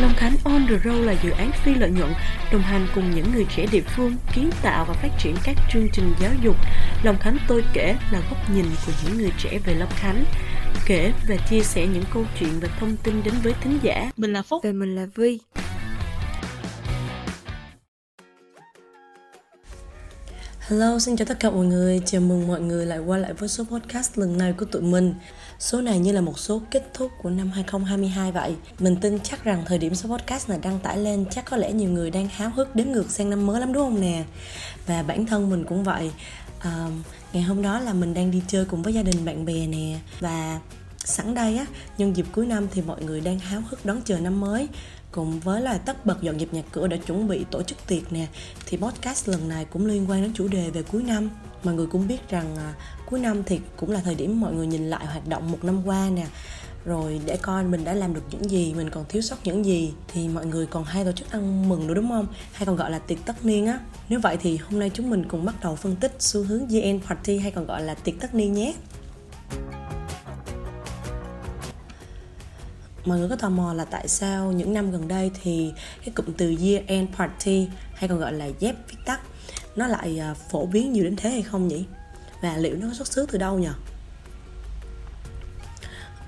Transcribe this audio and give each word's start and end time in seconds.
Long 0.00 0.14
Khánh 0.16 0.36
On 0.44 0.66
The 0.68 0.78
Road 0.84 1.06
là 1.06 1.14
dự 1.22 1.30
án 1.30 1.50
phi 1.52 1.74
lợi 1.74 1.90
nhuận 1.90 2.12
đồng 2.52 2.62
hành 2.62 2.86
cùng 2.94 3.10
những 3.10 3.32
người 3.34 3.46
trẻ 3.56 3.66
địa 3.72 3.80
phương 3.80 4.16
kiến 4.34 4.50
tạo 4.62 4.84
và 4.84 4.94
phát 4.94 5.08
triển 5.18 5.34
các 5.44 5.56
chương 5.72 5.88
trình 5.92 6.14
giáo 6.20 6.30
dục. 6.42 6.56
Long 7.02 7.18
Khánh 7.18 7.36
tôi 7.48 7.64
kể 7.72 7.96
là 8.12 8.20
góc 8.30 8.50
nhìn 8.54 8.64
của 8.86 8.92
những 9.04 9.18
người 9.18 9.32
trẻ 9.38 9.58
về 9.64 9.74
Long 9.74 9.92
Khánh 9.96 10.24
kể 10.86 11.12
và 11.28 11.36
chia 11.50 11.60
sẻ 11.60 11.86
những 11.86 12.04
câu 12.14 12.24
chuyện 12.40 12.60
và 12.60 12.68
thông 12.80 12.96
tin 12.96 13.22
đến 13.24 13.34
với 13.42 13.54
thính 13.60 13.78
giả. 13.82 14.10
Mình 14.16 14.32
là 14.32 14.42
Phúc 14.42 14.60
Và 14.64 14.72
mình 14.72 14.94
là 14.96 15.06
Vi. 15.14 15.38
Hello, 20.68 20.98
xin 20.98 21.16
chào 21.16 21.26
tất 21.26 21.40
cả 21.40 21.50
mọi 21.50 21.66
người. 21.66 22.02
Chào 22.06 22.20
mừng 22.20 22.48
mọi 22.48 22.60
người 22.60 22.86
lại 22.86 22.98
quay 22.98 23.20
lại 23.20 23.32
với 23.32 23.48
số 23.48 23.64
podcast 23.64 24.18
lần 24.18 24.38
này 24.38 24.52
của 24.52 24.64
tụi 24.64 24.82
mình. 24.82 25.14
Số 25.58 25.80
này 25.80 25.98
như 25.98 26.12
là 26.12 26.20
một 26.20 26.38
số 26.38 26.62
kết 26.70 26.90
thúc 26.94 27.10
của 27.22 27.30
năm 27.30 27.50
2022 27.50 28.32
vậy. 28.32 28.54
Mình 28.78 28.96
tin 28.96 29.18
chắc 29.20 29.44
rằng 29.44 29.62
thời 29.66 29.78
điểm 29.78 29.94
số 29.94 30.08
podcast 30.08 30.48
này 30.48 30.58
đăng 30.62 30.78
tải 30.78 30.98
lên 30.98 31.24
Chắc 31.30 31.44
có 31.44 31.56
lẽ 31.56 31.72
nhiều 31.72 31.90
người 31.90 32.10
đang 32.10 32.28
háo 32.28 32.50
hức 32.50 32.76
đếm 32.76 32.86
ngược 32.86 33.10
sang 33.10 33.30
năm 33.30 33.46
mới 33.46 33.60
lắm 33.60 33.72
đúng 33.72 33.84
không 33.84 34.00
nè? 34.00 34.24
Và 34.86 35.02
bản 35.02 35.26
thân 35.26 35.50
mình 35.50 35.64
cũng 35.64 35.84
vậy. 35.84 36.10
À, 36.58 36.88
Ngày 37.32 37.42
hôm 37.42 37.62
đó 37.62 37.80
là 37.80 37.92
mình 37.92 38.14
đang 38.14 38.30
đi 38.30 38.42
chơi 38.46 38.64
cùng 38.64 38.82
với 38.82 38.94
gia 38.94 39.02
đình 39.02 39.24
bạn 39.24 39.44
bè 39.44 39.66
nè. 39.66 39.98
Và 40.20 40.60
sẵn 41.04 41.34
đây 41.34 41.56
á, 41.56 41.66
nhân 41.98 42.16
dịp 42.16 42.26
cuối 42.32 42.46
năm 42.46 42.68
thì 42.72 42.82
mọi 42.82 43.02
người 43.02 43.20
đang 43.20 43.38
háo 43.38 43.62
hức 43.70 43.86
đón 43.86 44.00
chờ 44.04 44.18
năm 44.18 44.40
mới 44.40 44.68
cùng 45.14 45.40
với 45.40 45.60
là 45.60 45.78
tất 45.78 46.06
bật 46.06 46.22
dọn 46.22 46.38
dẹp 46.38 46.54
nhà 46.54 46.62
cửa 46.72 46.86
để 46.86 46.98
chuẩn 46.98 47.28
bị 47.28 47.44
tổ 47.50 47.62
chức 47.62 47.78
tiệc 47.86 48.12
nè 48.12 48.26
thì 48.66 48.76
podcast 48.76 49.28
lần 49.28 49.48
này 49.48 49.64
cũng 49.64 49.86
liên 49.86 50.10
quan 50.10 50.22
đến 50.22 50.32
chủ 50.34 50.48
đề 50.48 50.70
về 50.70 50.82
cuối 50.82 51.02
năm. 51.02 51.30
Mọi 51.64 51.74
người 51.74 51.86
cũng 51.86 52.08
biết 52.08 52.28
rằng 52.28 52.56
à, 52.56 52.74
cuối 53.10 53.20
năm 53.20 53.42
thì 53.46 53.60
cũng 53.76 53.90
là 53.90 54.00
thời 54.00 54.14
điểm 54.14 54.40
mọi 54.40 54.52
người 54.52 54.66
nhìn 54.66 54.90
lại 54.90 55.06
hoạt 55.06 55.28
động 55.28 55.52
một 55.52 55.64
năm 55.64 55.86
qua 55.86 56.10
nè. 56.14 56.26
Rồi 56.84 57.20
để 57.26 57.36
coi 57.36 57.64
mình 57.64 57.84
đã 57.84 57.94
làm 57.94 58.14
được 58.14 58.22
những 58.30 58.50
gì 58.50 58.74
mình 58.74 58.90
còn 58.90 59.04
thiếu 59.08 59.22
sót 59.22 59.36
những 59.44 59.64
gì 59.64 59.92
thì 60.08 60.28
mọi 60.28 60.46
người 60.46 60.66
còn 60.66 60.84
hay 60.84 61.04
tổ 61.04 61.12
chức 61.12 61.30
ăn 61.30 61.68
mừng 61.68 61.86
nữa 61.86 61.94
đúng 61.94 62.08
không? 62.08 62.26
Hay 62.52 62.66
còn 62.66 62.76
gọi 62.76 62.90
là 62.90 62.98
tiệc 62.98 63.18
tất 63.24 63.44
niên 63.44 63.66
á. 63.66 63.80
Nếu 64.08 64.20
vậy 64.20 64.36
thì 64.40 64.56
hôm 64.56 64.80
nay 64.80 64.90
chúng 64.94 65.10
mình 65.10 65.24
cùng 65.28 65.44
bắt 65.44 65.54
đầu 65.62 65.76
phân 65.76 65.96
tích 65.96 66.12
xu 66.18 66.42
hướng 66.42 66.66
GN 66.68 67.00
Party 67.08 67.38
hay 67.38 67.50
còn 67.50 67.66
gọi 67.66 67.82
là 67.82 67.94
tiệc 67.94 68.14
tất 68.20 68.34
niên 68.34 68.52
nhé. 68.52 68.74
Mọi 73.04 73.18
người 73.18 73.28
có 73.28 73.36
tò 73.36 73.48
mò 73.48 73.72
là 73.72 73.84
tại 73.84 74.08
sao 74.08 74.52
những 74.52 74.74
năm 74.74 74.90
gần 74.90 75.08
đây 75.08 75.30
thì 75.42 75.72
cái 76.04 76.14
cụm 76.14 76.26
từ 76.36 76.48
year 76.48 76.84
end 76.86 77.08
party 77.16 77.68
hay 77.94 78.08
còn 78.08 78.18
gọi 78.18 78.32
là 78.32 78.46
dép 78.58 78.76
viết 78.88 78.96
tắt 79.06 79.20
nó 79.76 79.86
lại 79.86 80.18
à, 80.18 80.34
phổ 80.34 80.66
biến 80.66 80.92
nhiều 80.92 81.04
đến 81.04 81.16
thế 81.16 81.30
hay 81.30 81.42
không 81.42 81.68
nhỉ? 81.68 81.84
Và 82.42 82.56
liệu 82.56 82.76
nó 82.76 82.88
có 82.88 82.94
xuất 82.94 83.08
xứ 83.08 83.26
từ 83.32 83.38
đâu 83.38 83.58
nhỉ? 83.58 83.68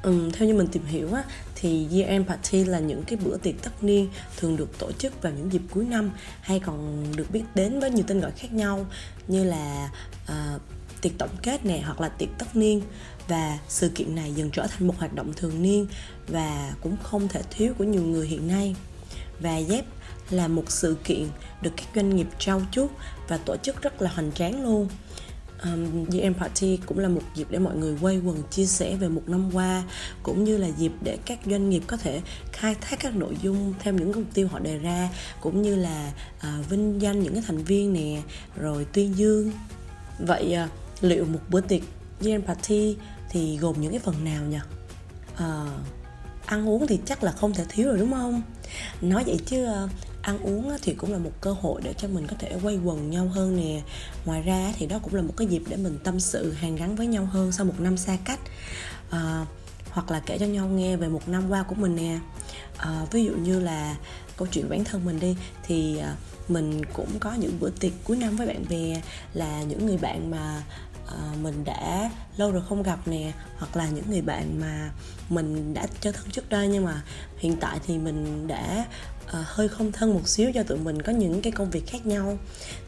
Ừ, 0.02 0.30
theo 0.32 0.48
như 0.48 0.54
mình 0.54 0.66
tìm 0.66 0.84
hiểu 0.84 1.14
á, 1.14 1.24
thì 1.54 1.88
year 1.92 2.08
end 2.08 2.28
party 2.28 2.64
là 2.64 2.78
những 2.78 3.02
cái 3.06 3.18
bữa 3.24 3.36
tiệc 3.36 3.62
tất 3.62 3.84
niên 3.84 4.08
thường 4.36 4.56
được 4.56 4.78
tổ 4.78 4.92
chức 4.92 5.22
vào 5.22 5.32
những 5.32 5.52
dịp 5.52 5.62
cuối 5.70 5.84
năm 5.84 6.10
hay 6.40 6.60
còn 6.60 7.04
được 7.16 7.30
biết 7.30 7.42
đến 7.54 7.80
với 7.80 7.90
nhiều 7.90 8.04
tên 8.06 8.20
gọi 8.20 8.30
khác 8.30 8.52
nhau 8.52 8.86
như 9.28 9.44
là 9.44 9.90
uh, 10.24 10.62
tiệc 11.08 11.18
tổng 11.18 11.36
kết 11.42 11.66
nè 11.66 11.80
hoặc 11.84 12.00
là 12.00 12.08
tiệc 12.08 12.28
tất 12.38 12.56
niên. 12.56 12.82
Và 13.28 13.58
sự 13.68 13.88
kiện 13.88 14.14
này 14.14 14.32
dần 14.32 14.50
trở 14.50 14.66
thành 14.66 14.86
một 14.86 14.94
hoạt 14.98 15.14
động 15.14 15.32
thường 15.36 15.62
niên 15.62 15.86
và 16.28 16.74
cũng 16.82 16.96
không 17.02 17.28
thể 17.28 17.42
thiếu 17.50 17.72
của 17.78 17.84
nhiều 17.84 18.02
người 18.02 18.26
hiện 18.26 18.48
nay. 18.48 18.74
Và 19.40 19.56
dép 19.56 19.84
là 20.30 20.48
một 20.48 20.64
sự 20.68 20.96
kiện 21.04 21.28
được 21.62 21.70
các 21.76 21.86
doanh 21.94 22.16
nghiệp 22.16 22.26
trao 22.38 22.62
chuốt 22.72 22.90
và 23.28 23.36
tổ 23.36 23.56
chức 23.56 23.82
rất 23.82 24.02
là 24.02 24.10
hoành 24.14 24.32
tráng 24.32 24.64
luôn. 24.64 24.88
Um, 25.62 26.04
GM 26.04 26.34
Party 26.34 26.78
cũng 26.86 26.98
là 26.98 27.08
một 27.08 27.22
dịp 27.34 27.46
để 27.50 27.58
mọi 27.58 27.76
người 27.76 27.96
quay 28.00 28.18
quần 28.18 28.42
chia 28.50 28.66
sẻ 28.66 28.96
về 28.96 29.08
một 29.08 29.22
năm 29.26 29.50
qua 29.54 29.82
cũng 30.22 30.44
như 30.44 30.56
là 30.56 30.68
dịp 30.78 30.92
để 31.02 31.18
các 31.26 31.38
doanh 31.46 31.70
nghiệp 31.70 31.82
có 31.86 31.96
thể 31.96 32.20
khai 32.52 32.74
thác 32.80 33.00
các 33.00 33.16
nội 33.16 33.36
dung 33.42 33.74
theo 33.78 33.94
những 33.94 34.12
mục 34.12 34.24
tiêu 34.34 34.48
họ 34.48 34.58
đề 34.58 34.78
ra 34.78 35.08
cũng 35.40 35.62
như 35.62 35.76
là 35.76 36.12
uh, 36.36 36.68
vinh 36.70 37.02
danh 37.02 37.22
những 37.22 37.34
cái 37.34 37.42
thành 37.46 37.64
viên 37.64 37.92
nè 37.92 38.22
rồi 38.56 38.86
tuyên 38.92 39.16
dương. 39.16 39.52
Vậy 40.18 40.56
uh, 40.64 40.70
liệu 41.00 41.24
một 41.24 41.40
bữa 41.48 41.60
tiệc 41.60 41.80
dinner 42.20 42.44
Party 42.46 42.96
thì 43.30 43.58
gồm 43.58 43.80
những 43.80 43.90
cái 43.90 44.00
phần 44.00 44.24
nào 44.24 44.44
nhỉ? 44.44 44.58
À, 45.36 45.66
ăn 46.46 46.68
uống 46.68 46.86
thì 46.86 46.98
chắc 47.06 47.22
là 47.22 47.32
không 47.32 47.54
thể 47.54 47.64
thiếu 47.68 47.88
rồi 47.88 47.98
đúng 47.98 48.12
không? 48.12 48.42
Nói 49.00 49.24
vậy 49.26 49.38
chứ 49.46 49.64
ờ, 49.64 49.88
ăn 50.22 50.38
uống 50.38 50.76
thì 50.82 50.94
cũng 50.94 51.12
là 51.12 51.18
một 51.18 51.32
cơ 51.40 51.52
hội 51.52 51.80
để 51.84 51.94
cho 51.98 52.08
mình 52.08 52.26
có 52.26 52.36
thể 52.38 52.56
quay 52.62 52.78
quần 52.84 53.10
nhau 53.10 53.28
hơn 53.28 53.56
nè. 53.56 53.82
Ngoài 54.24 54.42
ra 54.42 54.72
thì 54.78 54.86
đó 54.86 54.98
cũng 55.02 55.14
là 55.14 55.22
một 55.22 55.34
cái 55.36 55.46
dịp 55.46 55.62
để 55.68 55.76
mình 55.76 55.98
tâm 56.04 56.20
sự 56.20 56.52
hàn 56.52 56.76
gắn 56.76 56.96
với 56.96 57.06
nhau 57.06 57.24
hơn 57.24 57.52
sau 57.52 57.66
một 57.66 57.80
năm 57.80 57.96
xa 57.96 58.16
cách. 58.24 58.40
À, 59.10 59.46
hoặc 59.90 60.10
là 60.10 60.20
kể 60.26 60.38
cho 60.38 60.46
nhau 60.46 60.68
nghe 60.68 60.96
về 60.96 61.08
một 61.08 61.28
năm 61.28 61.50
qua 61.50 61.62
của 61.62 61.74
mình 61.74 61.96
nè. 61.96 62.18
À, 62.76 63.06
ví 63.10 63.24
dụ 63.24 63.32
như 63.32 63.60
là 63.60 63.96
câu 64.36 64.48
chuyện 64.50 64.68
bản 64.68 64.84
thân 64.84 65.04
mình 65.04 65.20
đi 65.20 65.36
thì 65.62 66.00
mình 66.48 66.84
cũng 66.92 67.18
có 67.20 67.34
những 67.34 67.58
bữa 67.60 67.70
tiệc 67.70 67.92
cuối 68.04 68.16
năm 68.16 68.36
với 68.36 68.46
bạn 68.46 68.64
bè 68.68 69.02
là 69.34 69.62
những 69.62 69.86
người 69.86 69.98
bạn 69.98 70.30
mà 70.30 70.62
uh, 71.06 71.38
mình 71.42 71.64
đã 71.64 72.10
lâu 72.36 72.52
rồi 72.52 72.62
không 72.68 72.82
gặp 72.82 72.98
nè 73.08 73.32
hoặc 73.56 73.76
là 73.76 73.88
những 73.88 74.10
người 74.10 74.22
bạn 74.22 74.60
mà 74.60 74.90
mình 75.28 75.74
đã 75.74 75.86
chơi 76.00 76.12
thân 76.12 76.30
trước 76.30 76.48
đây 76.48 76.68
nhưng 76.68 76.84
mà 76.84 77.02
hiện 77.38 77.56
tại 77.60 77.78
thì 77.86 77.98
mình 77.98 78.48
đã 78.48 78.86
uh, 79.24 79.46
hơi 79.46 79.68
không 79.68 79.92
thân 79.92 80.14
một 80.14 80.28
xíu 80.28 80.50
do 80.50 80.62
tụi 80.62 80.78
mình 80.78 81.02
có 81.02 81.12
những 81.12 81.42
cái 81.42 81.52
công 81.52 81.70
việc 81.70 81.86
khác 81.86 82.06
nhau. 82.06 82.38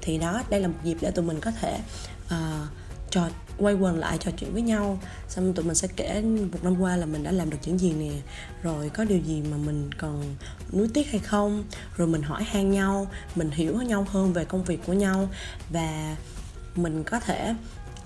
Thì 0.00 0.18
đó 0.18 0.42
đây 0.50 0.60
là 0.60 0.68
một 0.68 0.78
dịp 0.84 0.96
để 1.00 1.10
tụi 1.10 1.24
mình 1.24 1.40
có 1.40 1.50
thể 1.50 1.78
uh, 2.26 2.68
trò 3.10 3.28
quay 3.58 3.74
quần 3.74 3.98
lại 3.98 4.18
trò 4.18 4.30
chuyện 4.38 4.52
với 4.52 4.62
nhau. 4.62 4.98
Xong 5.28 5.54
tụi 5.54 5.64
mình 5.64 5.74
sẽ 5.74 5.88
kể 5.96 6.22
một 6.22 6.58
năm 6.62 6.80
qua 6.80 6.96
là 6.96 7.06
mình 7.06 7.22
đã 7.22 7.32
làm 7.32 7.50
được 7.50 7.58
những 7.64 7.78
gì 7.78 7.92
nè 7.92 8.10
rồi 8.62 8.90
có 8.90 9.04
điều 9.04 9.18
gì 9.18 9.42
mà 9.50 9.56
mình 9.56 9.90
còn 9.98 10.36
nuối 10.72 10.88
tiếc 10.94 11.10
hay 11.10 11.20
không? 11.20 11.64
Rồi 11.96 12.08
mình 12.08 12.22
hỏi 12.22 12.44
han 12.44 12.70
nhau 12.70 13.06
mình 13.34 13.50
hiểu 13.50 13.82
nhau 13.82 14.06
hơn 14.10 14.32
về 14.32 14.44
công 14.44 14.64
việc 14.64 14.80
của 14.86 14.92
nhau 14.92 15.28
và 15.70 16.16
mình 16.76 17.04
có 17.04 17.20
thể 17.20 17.54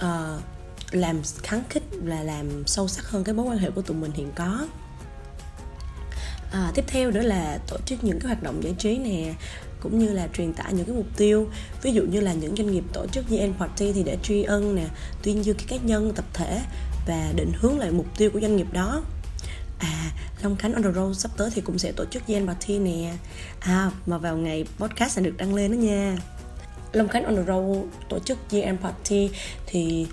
uh, 0.05 0.43
làm 0.91 1.23
kháng 1.43 1.63
khích 1.71 1.83
là 2.05 2.23
làm 2.23 2.67
sâu 2.67 2.89
sắc 2.89 3.07
hơn 3.07 3.25
cái 3.25 3.35
mối 3.35 3.47
quan 3.47 3.59
hệ 3.59 3.71
của 3.71 3.83
tụi 3.83 3.97
mình 3.97 4.13
hiện 4.13 4.33
có. 4.35 4.67
À, 6.53 6.73
tiếp 6.75 6.85
theo 6.87 7.11
nữa 7.11 7.23
là 7.23 7.59
tổ 7.69 7.77
chức 7.87 8.05
những 8.05 8.21
cái 8.21 8.27
hoạt 8.27 8.43
động 8.43 8.63
giải 8.65 8.75
trí 8.79 8.99
nè 8.99 9.35
cũng 9.81 9.99
như 9.99 10.13
là 10.13 10.29
truyền 10.35 10.53
tải 10.53 10.73
những 10.73 10.87
cái 10.87 10.97
mục 10.97 11.07
tiêu. 11.17 11.49
Ví 11.83 11.93
dụ 11.93 12.03
như 12.03 12.21
là 12.21 12.33
những 12.33 12.57
doanh 12.57 12.73
nghiệp 12.73 12.85
tổ 12.93 13.07
chức 13.07 13.31
như 13.31 13.39
end 13.39 13.55
party 13.57 13.93
thì 13.93 14.03
để 14.03 14.19
tri 14.23 14.43
ân 14.43 14.75
nè 14.75 14.87
tuyên 15.23 15.45
dương 15.45 15.57
cái 15.57 15.67
cá 15.69 15.85
nhân 15.85 16.13
tập 16.15 16.25
thể 16.33 16.61
và 17.07 17.33
định 17.37 17.53
hướng 17.55 17.79
lại 17.79 17.91
mục 17.91 18.07
tiêu 18.17 18.31
của 18.33 18.41
doanh 18.41 18.57
nghiệp 18.57 18.73
đó. 18.73 19.03
À 19.79 20.11
Long 20.43 20.57
Khánh 20.57 20.75
on 20.75 20.83
the 20.83 20.93
road 20.93 21.19
sắp 21.19 21.31
tới 21.37 21.51
thì 21.55 21.63
cũng 21.63 21.79
sẽ 21.79 21.93
tổ 21.93 22.05
chức 22.05 22.27
Gen 22.27 22.47
Party 22.47 22.79
nè. 22.79 23.15
À 23.61 23.91
mà 24.07 24.19
vào 24.19 24.37
ngày 24.37 24.65
podcast 24.79 25.13
sẽ 25.13 25.23
được 25.23 25.37
đăng 25.37 25.55
lên 25.55 25.73
đó 25.73 25.77
nha. 25.77 26.17
Long 26.93 27.09
Khánh 27.09 27.25
on 27.25 27.37
the 27.37 27.43
road 27.43 27.79
tổ 28.09 28.19
chức 28.19 28.39
GM 28.51 28.77
Party 28.83 29.31
thì 29.67 30.07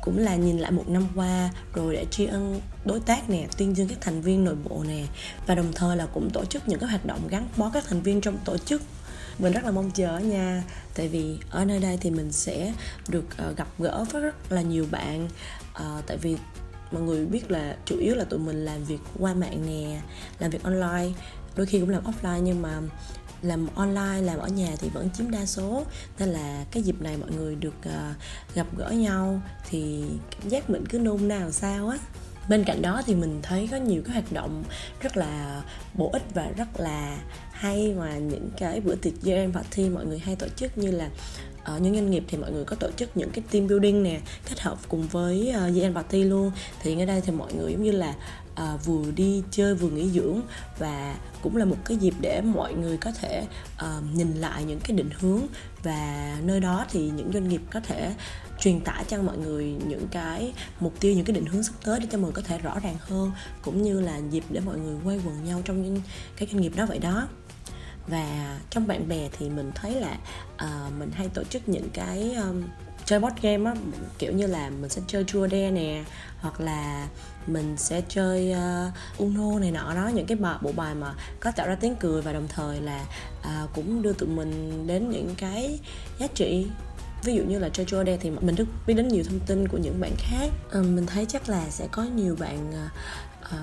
cũng 0.00 0.18
là 0.18 0.36
nhìn 0.36 0.58
lại 0.58 0.70
một 0.70 0.88
năm 0.88 1.06
qua 1.14 1.50
rồi 1.74 1.94
để 1.94 2.06
tri 2.10 2.26
ân 2.26 2.60
đối 2.84 3.00
tác 3.00 3.30
nè 3.30 3.46
tuyên 3.56 3.76
dương 3.76 3.88
các 3.88 3.98
thành 4.00 4.22
viên 4.22 4.44
nội 4.44 4.56
bộ 4.64 4.84
nè. 4.88 5.04
Và 5.46 5.54
đồng 5.54 5.72
thời 5.74 5.96
là 5.96 6.06
cũng 6.06 6.30
tổ 6.30 6.44
chức 6.44 6.68
những 6.68 6.78
cái 6.78 6.88
hoạt 6.88 7.06
động 7.06 7.28
gắn 7.28 7.48
bó 7.56 7.70
các 7.74 7.84
thành 7.88 8.02
viên 8.02 8.20
trong 8.20 8.38
tổ 8.44 8.58
chức. 8.58 8.82
Mình 9.38 9.52
rất 9.52 9.64
là 9.64 9.70
mong 9.70 9.90
chờ 9.90 10.18
nha 10.18 10.62
tại 10.94 11.08
vì 11.08 11.38
ở 11.50 11.64
nơi 11.64 11.78
đây 11.78 11.98
thì 12.00 12.10
mình 12.10 12.32
sẽ 12.32 12.72
được 13.08 13.24
uh, 13.50 13.56
gặp 13.56 13.68
gỡ 13.78 14.04
với 14.10 14.22
rất 14.22 14.52
là 14.52 14.62
nhiều 14.62 14.86
bạn. 14.90 15.28
Uh, 15.72 16.06
tại 16.06 16.16
vì 16.16 16.36
mọi 16.92 17.02
người 17.02 17.26
biết 17.26 17.50
là 17.50 17.76
chủ 17.84 17.98
yếu 17.98 18.14
là 18.14 18.24
tụi 18.24 18.38
mình 18.38 18.64
làm 18.64 18.84
việc 18.84 19.00
qua 19.18 19.34
mạng 19.34 19.66
nè 19.66 20.00
làm 20.38 20.50
việc 20.50 20.62
online 20.62 21.12
đôi 21.56 21.66
khi 21.66 21.80
cũng 21.80 21.88
làm 21.88 22.04
offline 22.04 22.40
nhưng 22.40 22.62
mà 22.62 22.80
làm 23.42 23.66
online 23.74 24.20
làm 24.20 24.38
ở 24.38 24.48
nhà 24.48 24.68
thì 24.78 24.88
vẫn 24.88 25.10
chiếm 25.10 25.30
đa 25.30 25.46
số. 25.46 25.84
Nên 26.18 26.28
là 26.28 26.64
cái 26.70 26.82
dịp 26.82 27.02
này 27.02 27.16
mọi 27.16 27.30
người 27.30 27.54
được 27.54 27.74
uh, 27.88 28.16
gặp 28.54 28.66
gỡ 28.76 28.90
nhau 28.90 29.40
thì 29.70 30.04
cảm 30.30 30.48
giác 30.48 30.70
mình 30.70 30.86
cứ 30.86 30.98
nôn 30.98 31.28
nào 31.28 31.50
sao 31.50 31.88
á. 31.88 31.98
Bên 32.48 32.64
cạnh 32.64 32.82
đó 32.82 33.02
thì 33.06 33.14
mình 33.14 33.40
thấy 33.42 33.68
có 33.70 33.76
nhiều 33.76 34.02
cái 34.04 34.12
hoạt 34.12 34.32
động 34.32 34.64
rất 35.00 35.16
là 35.16 35.62
bổ 35.94 36.10
ích 36.12 36.22
và 36.34 36.48
rất 36.56 36.80
là 36.80 37.18
hay 37.54 37.94
mà 37.98 38.18
những 38.18 38.50
cái 38.56 38.80
bữa 38.80 38.94
tiệc 38.94 39.12
year 39.24 39.38
end 39.38 39.54
party 39.54 39.88
mọi 39.88 40.06
người 40.06 40.18
hay 40.18 40.36
tổ 40.36 40.46
chức 40.56 40.78
như 40.78 40.90
là 40.90 41.10
ở 41.64 41.78
những 41.78 41.94
doanh 41.94 42.10
nghiệp 42.10 42.24
thì 42.28 42.38
mọi 42.38 42.52
người 42.52 42.64
có 42.64 42.76
tổ 42.76 42.90
chức 42.96 43.16
những 43.16 43.30
cái 43.30 43.44
team 43.50 43.68
building 43.68 44.02
nè 44.02 44.20
kết 44.48 44.60
hợp 44.60 44.78
cùng 44.88 45.06
với 45.06 45.50
ờ, 45.50 45.66
uh, 45.66 45.74
year 45.74 45.82
end 45.82 45.96
party 45.96 46.24
luôn. 46.24 46.50
Thì 46.82 47.00
ở 47.00 47.06
đây 47.06 47.20
thì 47.20 47.32
mọi 47.32 47.54
người 47.54 47.72
giống 47.72 47.82
như 47.82 47.92
là 47.92 48.14
uh, 48.52 48.84
vừa 48.84 49.10
đi 49.16 49.42
chơi 49.50 49.74
vừa 49.74 49.88
nghỉ 49.88 50.10
dưỡng 50.10 50.40
và 50.78 51.16
cũng 51.42 51.56
là 51.56 51.64
một 51.64 51.76
cái 51.84 51.96
dịp 51.96 52.14
để 52.20 52.40
mọi 52.40 52.74
người 52.74 52.96
có 52.96 53.12
thể 53.20 53.46
uh, 53.76 54.14
nhìn 54.14 54.34
lại 54.34 54.64
những 54.64 54.80
cái 54.80 54.96
định 54.96 55.10
hướng 55.20 55.40
và 55.82 56.36
nơi 56.42 56.60
đó 56.60 56.84
thì 56.90 57.10
những 57.10 57.32
doanh 57.32 57.48
nghiệp 57.48 57.60
có 57.70 57.80
thể 57.80 58.14
truyền 58.60 58.80
tải 58.80 59.04
cho 59.08 59.22
mọi 59.22 59.38
người 59.38 59.74
những 59.88 60.08
cái 60.10 60.52
mục 60.80 60.92
tiêu 61.00 61.14
những 61.14 61.24
cái 61.24 61.34
định 61.34 61.46
hướng 61.46 61.62
sắp 61.62 61.74
tới 61.84 62.00
để 62.00 62.06
cho 62.10 62.18
mọi 62.18 62.24
người 62.24 62.42
có 62.42 62.42
thể 62.42 62.58
rõ 62.58 62.78
ràng 62.82 62.96
hơn 63.00 63.32
cũng 63.62 63.82
như 63.82 64.00
là 64.00 64.20
dịp 64.30 64.44
để 64.50 64.60
mọi 64.60 64.78
người 64.78 64.96
quay 65.04 65.20
quần 65.26 65.44
nhau 65.44 65.62
trong 65.64 65.82
những 65.82 66.00
cái 66.36 66.48
doanh 66.52 66.62
nghiệp 66.62 66.72
đó 66.76 66.86
vậy 66.86 66.98
đó 66.98 67.28
và 68.06 68.58
trong 68.70 68.86
bạn 68.86 69.08
bè 69.08 69.28
thì 69.38 69.48
mình 69.48 69.70
thấy 69.74 70.00
là 70.00 70.16
uh, 70.54 70.92
mình 70.98 71.10
hay 71.12 71.28
tổ 71.28 71.44
chức 71.44 71.68
những 71.68 71.88
cái 71.92 72.34
um, 72.34 72.62
chơi 73.04 73.20
board 73.20 73.36
game 73.42 73.70
á. 73.70 73.76
Kiểu 74.18 74.32
như 74.32 74.46
là 74.46 74.70
mình 74.70 74.90
sẽ 74.90 75.02
chơi 75.06 75.24
chua 75.24 75.46
đe 75.46 75.70
nè 75.70 76.04
hoặc 76.40 76.60
là 76.60 77.08
mình 77.46 77.76
sẽ 77.76 78.02
chơi 78.08 78.54
uh, 78.54 79.18
uno 79.18 79.58
này 79.58 79.70
nọ 79.70 79.94
đó. 79.94 80.10
Những 80.14 80.26
cái 80.26 80.36
bộ, 80.36 80.52
bộ 80.60 80.72
bài 80.72 80.94
mà 80.94 81.14
có 81.40 81.50
tạo 81.50 81.66
ra 81.66 81.74
tiếng 81.74 81.96
cười 81.96 82.22
và 82.22 82.32
đồng 82.32 82.48
thời 82.48 82.80
là 82.80 83.04
uh, 83.40 83.70
cũng 83.74 84.02
đưa 84.02 84.12
tụi 84.12 84.28
mình 84.28 84.86
đến 84.86 85.10
những 85.10 85.34
cái 85.38 85.80
giá 86.18 86.26
trị. 86.34 86.66
Ví 87.24 87.34
dụ 87.34 87.42
như 87.44 87.58
là 87.58 87.68
chơi 87.68 87.86
chua 87.86 88.02
đe 88.02 88.16
thì 88.16 88.30
mình 88.30 88.54
được 88.54 88.64
biết 88.86 88.94
đến 88.94 89.08
nhiều 89.08 89.24
thông 89.28 89.40
tin 89.40 89.68
của 89.68 89.78
những 89.78 90.00
bạn 90.00 90.12
khác. 90.18 90.50
Uh, 90.78 90.86
mình 90.86 91.06
thấy 91.06 91.26
chắc 91.26 91.48
là 91.48 91.70
sẽ 91.70 91.88
có 91.92 92.02
nhiều 92.02 92.36
bạn 92.40 92.72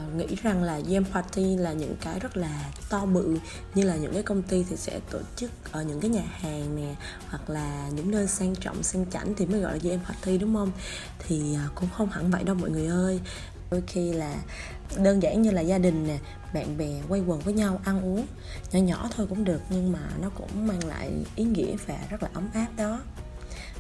uh, 0.08 0.16
nghĩ 0.16 0.36
rằng 0.44 0.64
là 0.64 0.80
game 0.80 1.06
party 1.14 1.56
là 1.56 1.74
những 1.74 1.96
cái 2.02 2.20
rất 2.20 2.38
là 2.38 2.72
to 2.90 3.06
bự 3.06 3.38
như 3.76 3.84
là 3.84 3.96
những 3.96 4.14
cái 4.14 4.24
công 4.24 4.42
ty 4.42 4.66
thì 4.70 4.76
sẽ 4.76 5.00
tổ 5.12 5.20
chức 5.36 5.52
ở 5.72 5.84
những 5.84 6.00
cái 6.00 6.12
nhà 6.12 6.24
hàng 6.32 6.76
nè 6.76 6.96
hoặc 7.30 7.50
là 7.50 7.90
những 7.96 8.12
nơi 8.12 8.28
sang 8.28 8.56
trọng 8.56 8.84
sang 8.84 9.06
chảnh 9.12 9.34
thì 9.38 9.46
mới 9.46 9.60
gọi 9.60 9.74
là 9.74 9.80
game 9.84 10.04
party 10.08 10.38
đúng 10.38 10.56
không? 10.56 10.72
Thì 11.20 11.58
uh, 11.66 11.76
cũng 11.76 11.90
không 11.98 12.10
hẳn 12.10 12.32
vậy 12.32 12.44
đâu 12.44 12.56
mọi 12.56 12.70
người 12.70 12.88
ơi. 12.88 13.20
Đôi 13.72 13.82
khi 13.88 14.14
là 14.14 14.36
đơn 14.98 15.24
giản 15.24 15.42
như 15.42 15.52
là 15.52 15.62
gia 15.62 15.78
đình 15.78 16.08
nè 16.08 16.18
bạn 16.54 16.78
bè 16.78 17.02
quay 17.10 17.22
quần 17.22 17.40
với 17.40 17.54
nhau 17.54 17.82
ăn 17.86 18.02
uống 18.02 18.26
nhỏ 18.72 18.80
nhỏ 18.80 19.10
thôi 19.16 19.28
cũng 19.30 19.44
được 19.44 19.62
nhưng 19.70 19.92
mà 19.92 20.10
nó 20.22 20.30
cũng 20.30 20.68
mang 20.68 20.86
lại 20.86 21.12
ý 21.36 21.44
nghĩa 21.44 21.76
và 21.88 21.98
rất 22.10 22.24
là 22.24 22.30
ấm 22.34 22.50
áp 22.54 22.68
đó. 22.78 23.00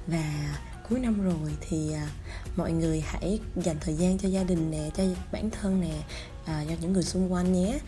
Và 0.08 0.58
cuối 0.90 1.00
năm 1.00 1.24
rồi 1.24 1.56
thì 1.62 1.94
à, 1.94 2.08
mọi 2.56 2.72
người 2.72 3.02
hãy 3.02 3.40
dành 3.56 3.78
thời 3.82 3.96
gian 3.96 4.18
cho 4.18 4.30
gia 4.30 4.44
đình 4.44 4.72
nè 4.72 4.90
cho 4.94 5.04
bản 5.32 5.50
thân 5.50 5.82
nè 5.82 6.04
à, 6.46 6.64
cho 6.70 6.76
những 6.82 6.94
người 6.94 7.04
xung 7.04 7.34
quanh 7.34 7.54
nhé. 7.54 7.80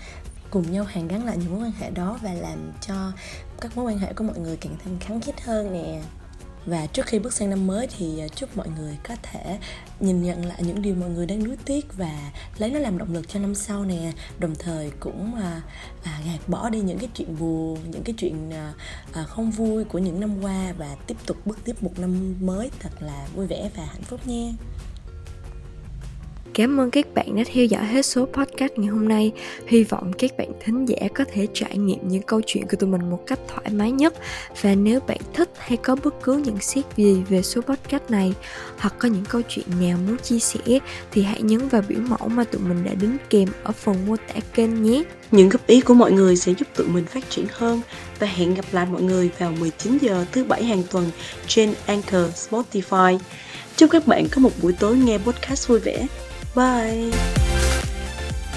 Cùng 0.50 0.72
nhau 0.72 0.84
hàn 0.84 1.08
gắn 1.08 1.26
lại 1.26 1.38
những 1.38 1.52
mối 1.52 1.64
quan 1.64 1.72
hệ 1.72 1.90
đó 1.90 2.20
và 2.24 2.34
làm 2.34 2.72
cho 2.88 3.12
các 3.62 3.78
mối 3.78 3.86
quan 3.86 3.98
hệ 3.98 4.14
của 4.14 4.24
mọi 4.24 4.40
người 4.40 4.58
càng 4.58 4.76
thêm 4.84 5.00
khắng 5.00 5.22
khít 5.22 5.42
hơn 5.42 5.74
nè 5.74 6.02
và 6.66 6.86
trước 6.86 7.06
khi 7.06 7.20
bước 7.20 7.34
sang 7.34 7.50
năm 7.50 7.68
mới 7.68 7.88
thì 7.98 8.20
à, 8.20 8.28
chúc 8.28 8.58
mọi 8.58 8.68
người 8.78 8.98
có 9.04 9.16
thể 9.24 9.60
nhìn 10.00 10.24
nhận 10.24 10.46
lại 10.46 10.64
những 10.64 10.82
điều 10.82 10.96
mọi 10.96 11.10
người 11.10 11.26
đang 11.26 11.44
nuối 11.44 11.58
tiếc 11.66 11.98
và 11.98 12.32
lấy 12.58 12.72
nó 12.72 12.80
làm 12.80 12.98
động 12.98 13.14
lực 13.14 13.30
cho 13.30 13.40
năm 13.40 13.56
sau 13.56 13.86
nè. 13.86 14.12
Đồng 14.40 14.56
thời 14.56 14.92
cũng 15.00 15.36
à, 15.36 15.62
à, 16.04 16.20
gạt 16.26 16.40
bỏ 16.48 16.70
đi 16.70 16.80
những 16.80 17.00
cái 17.00 17.10
chuyện 17.14 17.40
buồn 17.40 17.80
những 17.92 18.04
cái 18.04 18.16
chuyện 18.18 18.52
à, 18.52 18.74
à, 19.14 19.24
không 19.24 19.52
vui 19.52 19.84
của 19.84 20.00
những 20.00 20.20
năm 20.20 20.44
qua 20.44 20.74
và 20.78 20.96
tiếp 21.08 21.18
tục 21.26 21.38
bước 21.46 21.58
tiếp 21.64 21.84
một 21.84 22.00
năm 22.00 22.36
mới 22.42 22.72
thật 22.80 22.92
là 23.00 23.28
vui 23.36 23.48
vẻ 23.48 23.70
và 23.76 23.86
hạnh 23.86 24.04
phúc 24.04 24.28
nha. 24.28 24.52
Cảm 26.54 26.80
ơn 26.80 26.92
các 26.92 27.14
bạn 27.14 27.36
đã 27.36 27.44
theo 27.54 27.66
dõi 27.66 27.86
hết 27.86 28.06
số 28.06 28.26
podcast 28.26 28.72
ngày 28.76 28.88
hôm 28.88 29.08
nay. 29.08 29.32
Hy 29.68 29.84
vọng 29.84 30.14
các 30.14 30.38
bạn 30.38 30.48
thính 30.60 30.86
giả 30.86 31.08
có 31.16 31.26
thể 31.34 31.48
trải 31.54 31.78
nghiệm 31.78 32.08
những 32.08 32.22
câu 32.22 32.42
chuyện 32.46 32.68
của 32.68 32.78
tụi 32.78 32.90
mình 32.90 33.10
một 33.10 33.20
cách 33.28 33.40
thoải 33.48 33.70
mái 33.72 33.92
nhất. 33.92 34.14
Và 34.62 34.76
nếu 34.76 35.00
bạn 35.00 35.18
thích 35.34 35.50
hay 35.58 35.78
có 35.78 35.96
bất 36.04 36.24
cứ 36.24 36.38
nhận 36.38 36.60
xét 36.60 36.86
gì 36.98 37.22
về 37.30 37.42
số 37.42 37.62
podcast 37.62 38.04
này, 38.10 38.34
hoặc 38.78 38.96
có 39.00 39.08
những 39.10 39.26
câu 39.30 39.42
chuyện 39.50 39.66
nào 39.82 39.98
muốn 40.08 40.18
chia 40.18 40.40
sẻ, 40.40 40.80
thì 41.12 41.24
hãy 41.24 41.42
nhấn 41.42 41.68
vào 41.68 41.82
biểu 41.88 42.00
mẫu 42.00 42.28
mà 42.28 42.44
tụi 42.44 42.62
mình 42.62 42.84
đã 42.84 42.94
đính 42.94 43.18
kèm 43.30 43.48
ở 43.64 43.72
phần 43.72 43.96
mô 44.08 44.16
tả 44.16 44.40
kênh 44.54 44.84
nhé. 44.84 45.04
Những 45.32 45.50
góp 45.50 45.68
ý 45.68 45.82
của 45.82 45.94
mọi 45.94 46.12
người 46.12 46.36
sẽ 46.36 46.52
giúp 46.52 46.68
tụi 46.76 46.88
mình 46.88 47.06
phát 47.06 47.30
triển 47.30 47.46
hơn 47.52 47.82
và 48.20 48.28
hẹn 48.28 48.54
gặp 48.54 48.66
lại 48.72 48.86
mọi 48.92 49.02
người 49.02 49.30
vào 49.40 49.52
19 49.52 49.98
giờ 50.02 50.26
thứ 50.32 50.44
bảy 50.44 50.64
hàng 50.64 50.84
tuần 50.92 51.12
trên 51.48 51.74
Anchor, 51.86 52.50
Spotify. 52.50 53.20
Chúc 53.76 53.92
các 53.92 54.08
bạn 54.08 54.28
có 54.32 54.42
một 54.42 54.52
buổi 54.62 54.74
tối 54.74 54.96
nghe 54.98 55.18
podcast 55.18 55.68
vui 55.68 55.80
vẻ. 55.80 56.08
Bye. 56.54 57.43